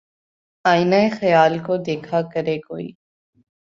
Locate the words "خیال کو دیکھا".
1.19-2.21